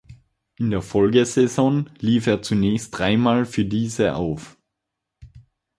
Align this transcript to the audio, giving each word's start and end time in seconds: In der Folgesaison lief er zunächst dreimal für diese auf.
In 0.57 0.71
der 0.71 0.81
Folgesaison 0.81 1.87
lief 1.99 2.25
er 2.25 2.41
zunächst 2.41 2.97
dreimal 2.97 3.45
für 3.45 3.65
diese 3.65 4.15
auf. 4.15 4.57